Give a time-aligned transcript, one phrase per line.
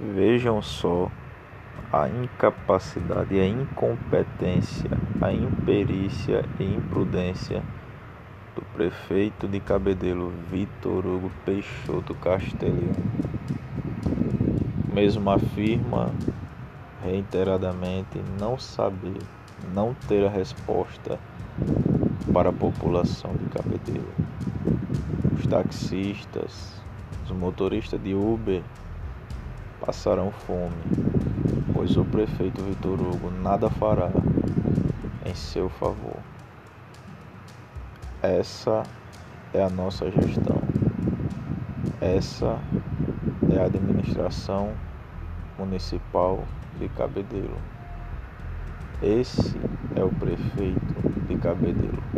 [0.00, 1.10] Vejam só
[1.92, 4.88] a incapacidade, a incompetência,
[5.20, 7.60] a imperícia e imprudência
[8.54, 12.94] do prefeito de Cabedelo, Vitor Hugo Peixoto Castelhano.
[14.94, 16.12] Mesmo afirma
[17.02, 19.18] reiteradamente não saber,
[19.74, 21.18] não ter a resposta
[22.32, 24.12] para a população de Cabedelo.
[25.36, 26.80] Os taxistas,
[27.24, 28.62] os motoristas de Uber
[29.80, 30.76] passarão fome,
[31.72, 34.10] pois o prefeito Vitor Hugo nada fará
[35.24, 36.16] em seu favor.
[38.22, 38.82] Essa
[39.54, 40.60] é a nossa gestão.
[42.00, 42.58] Essa
[43.50, 44.72] é a administração
[45.58, 46.44] municipal
[46.78, 47.58] de Cabedelo.
[49.02, 49.56] Esse
[49.94, 52.17] é o prefeito de Cabedelo.